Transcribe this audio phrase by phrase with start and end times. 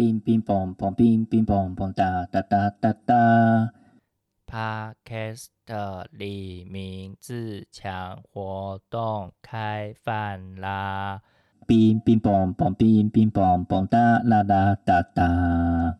[0.00, 3.70] 乒乒乓乓，乒乒乓乓哒哒哒哒哒。
[4.46, 5.48] Podcast
[6.10, 11.20] 李明自强活动开饭啦！
[11.66, 15.98] 乒乒乓乓，乒乒乓乓哒啦啦哒哒。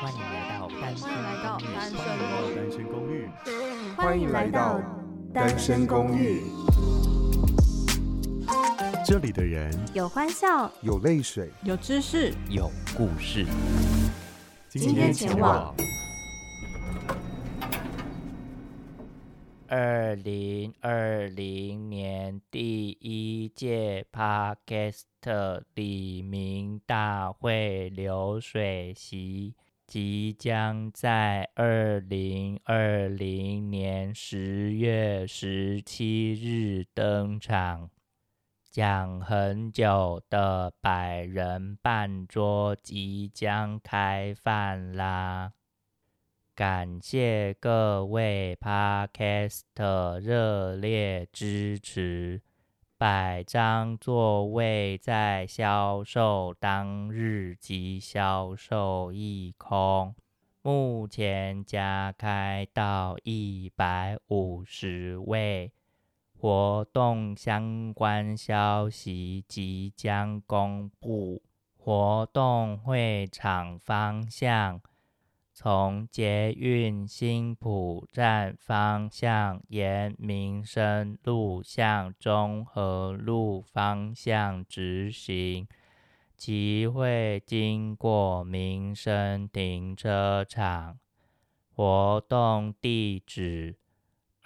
[0.00, 3.28] 欢迎来到单身公寓。
[3.96, 4.80] 欢迎来到
[5.32, 6.42] 单身公寓。
[9.04, 13.44] 这里的人有欢笑，有泪水，有知识，有故事。
[14.70, 15.74] 今天前往。
[19.68, 25.02] 二零二零年第一届 Podcast
[25.74, 29.54] 李明大会流水席
[29.86, 37.90] 即将在二零二零年十月十七日登场，
[38.74, 45.52] 讲很久的百人半桌即将开饭啦！
[46.56, 52.42] 感谢各位 Podcast 热烈支持，
[52.98, 60.16] 百张座位在销售当日即销售一空，
[60.62, 65.70] 目前加开到一百五十位，
[66.44, 71.40] 活动相关消息即将公布，
[71.74, 74.78] 活动会场方向。
[75.54, 85.66] 从捷运新埔站方向沿民生路向中和路方向直行，
[86.36, 90.98] 即会经过民生停车场。
[91.74, 93.76] 活动地址：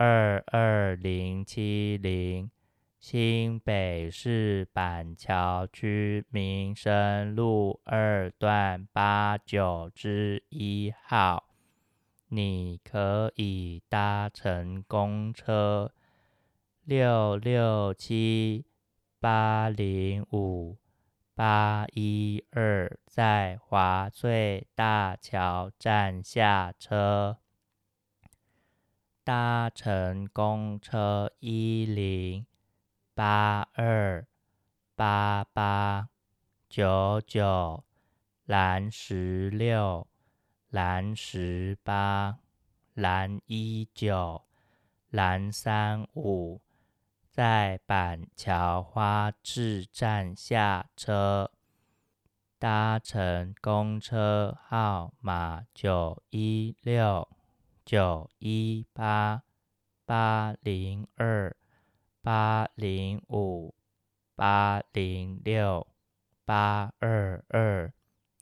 [0.00, 2.48] 二二零七零。
[3.00, 11.48] 新北市板桥区民生路二段八九之一号，
[12.28, 15.90] 你可以搭乘公车
[16.84, 18.66] 六六七
[19.18, 20.76] 八零五
[21.34, 27.38] 八一二，在华翠大桥站下车，
[29.28, 32.46] 搭乘公车一零。
[33.14, 34.26] 八二
[34.96, 36.08] 八八
[36.66, 37.84] 九九
[38.46, 40.06] 蓝十六
[40.70, 42.38] 蓝十八
[42.94, 44.44] 蓝一九
[45.10, 46.62] 蓝三五，
[47.30, 51.50] 在板桥花市站下车，
[52.58, 57.28] 搭乘公车号码九一六
[57.88, 59.44] 九一八
[60.04, 61.56] 八零二。
[62.20, 63.74] 八零五
[64.34, 65.86] 八零六
[66.44, 67.90] 八二二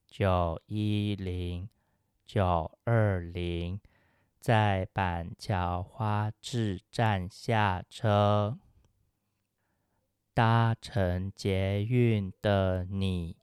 [0.09, 1.69] 九一零
[2.25, 3.81] 九二零，
[4.41, 8.59] 在板桥花置站下车。
[10.35, 13.37] 搭乘捷运的你，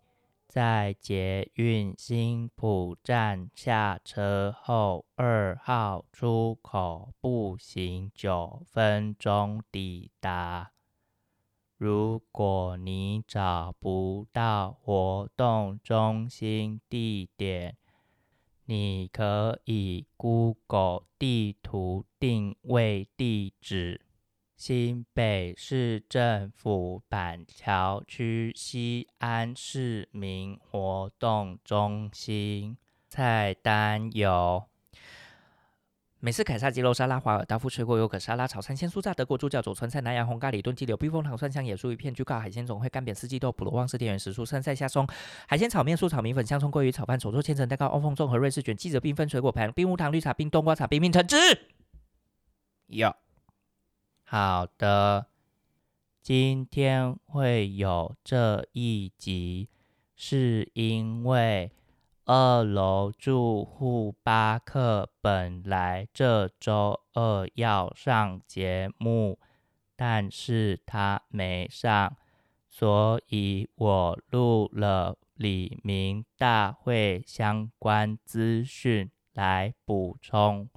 [0.53, 10.73] 在捷运新埔站下车后，二号出口步行九分钟抵达。
[11.75, 17.75] 如果你找不到活动中心地点，
[18.65, 24.01] 你可以 Google 地图定位地址。
[24.65, 32.77] 新北市政府板桥区西安市民活动中心。
[33.09, 34.63] 菜单有
[36.21, 45.05] 美式凯撒鸡肉沙拉、华尔道夫水果优格沙拉、炒三鲜酥炸德国猪脚、佐川菜、南洋红咖喱炖鸡柳、避风塘蒜香野酥鱼片、焗烤海鲜总会、干煸四季豆、普罗旺斯田园时蔬、生菜虾松、
[45.45, 51.35] 海鲜炒面、素炒米粉、香葱鲑鱼炒饭、手作千层蛋糕、欧风粽和瑞士卷、记者缤纷水果盘、冰无糖绿茶、冰冬瓜茶、冰冰橙汁。
[52.87, 53.22] 有。
[54.35, 55.27] 好的，
[56.23, 59.69] 今天会有这一集，
[60.15, 61.71] 是因为
[62.25, 69.37] 二楼住户巴克本来这周二要上节目，
[69.95, 72.17] 但是他没上，
[72.67, 80.67] 所以我录了李明大会相关资讯来补充。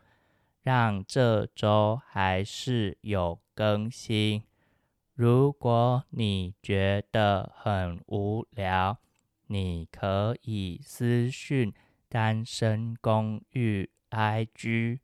[0.66, 4.42] 让这周还是有更新。
[5.14, 8.98] 如果你觉得很无聊，
[9.46, 11.72] 你可以私讯
[12.08, 14.98] 单身公寓 IG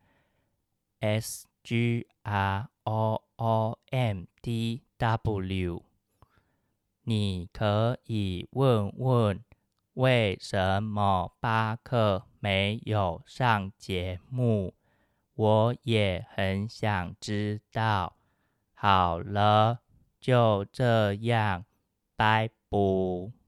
[0.98, 5.84] S G R O O M D W。
[7.04, 9.44] 你可以问问
[9.94, 14.74] 为什么巴克没有上节目？
[15.34, 18.16] 我也很想知道。
[18.74, 19.80] 好了，
[20.20, 21.64] 就这样，
[22.16, 23.41] 拜拜。